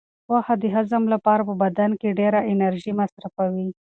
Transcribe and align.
غوښه 0.29 0.55
د 0.61 0.63
هضم 0.75 1.03
لپاره 1.13 1.41
په 1.49 1.53
بدن 1.63 1.91
کې 1.99 2.17
ډېره 2.19 2.39
انرژي 2.53 2.91
مصرفوي. 2.99 3.67